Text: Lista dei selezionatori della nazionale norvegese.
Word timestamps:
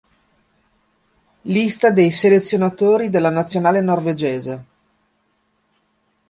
Lista 1.43 1.91
dei 1.91 2.09
selezionatori 2.09 3.11
della 3.11 3.29
nazionale 3.29 3.81
norvegese. 3.81 4.65